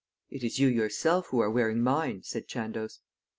"It 0.31 0.43
is 0.43 0.57
you 0.57 0.67
yourself 0.67 1.27
who 1.27 1.39
are 1.41 1.51
wearing 1.51 1.79
mine," 1.83 2.23
said 2.23 2.47
Chandos. 2.47 3.01